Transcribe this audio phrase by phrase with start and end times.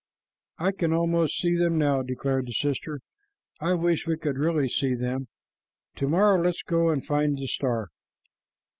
[0.57, 3.01] "I can almost see them now," declared the sister.
[3.59, 5.27] "I wish we could really see them.
[5.97, 7.89] To morrow let us go and find the star."